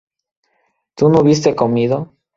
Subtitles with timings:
[0.95, 2.11] ¿tú no hubiste comido?